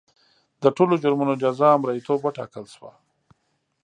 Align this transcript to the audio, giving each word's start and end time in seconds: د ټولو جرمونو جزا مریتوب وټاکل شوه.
د 0.63 0.63
ټولو 0.77 0.93
جرمونو 1.03 1.33
جزا 1.43 1.69
مریتوب 1.83 2.19
وټاکل 2.23 2.65
شوه. 2.73 2.91